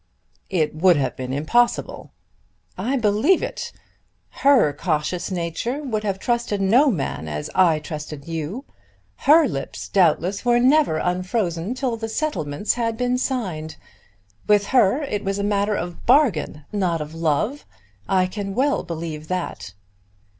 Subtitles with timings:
[0.49, 2.11] "It would have been impossible."
[2.75, 3.71] "I believe it.
[4.41, 8.65] Her cautious nature would have trusted no man as I trusted you.
[9.17, 13.75] Her lips, doubtless, were never unfrozen till the settlements had been signed.
[14.47, 17.67] With her it was a matter of bargain, not of love.
[18.09, 19.75] I can well believe that."